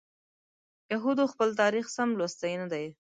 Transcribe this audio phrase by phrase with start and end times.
[0.93, 2.85] یهودو خپل تاریخ سم لوستی نه دی.